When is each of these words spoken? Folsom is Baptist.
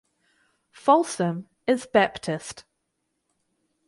Folsom 0.71 1.47
is 1.67 1.85
Baptist. 1.85 2.65